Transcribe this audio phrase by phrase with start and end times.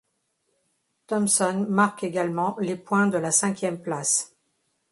[1.05, 4.35] Thompson marque également les points de la cinquième place.